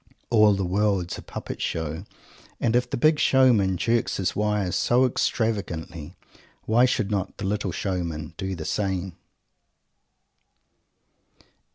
All 0.31 0.55
the 0.55 0.65
World's 0.65 1.19
a 1.19 1.21
Puppet 1.21 1.61
Show, 1.61 2.05
and 2.59 2.75
if 2.75 2.89
the 2.89 2.97
Big 2.97 3.19
Showman 3.19 3.77
jerks 3.77 4.17
his 4.17 4.35
wires 4.35 4.75
so 4.75 5.05
extravagantly, 5.05 6.15
why 6.65 6.85
should 6.85 7.11
not 7.11 7.37
the 7.37 7.45
Little 7.45 7.71
Showman 7.71 8.33
do 8.35 8.55
the 8.55 8.65
same? 8.65 9.15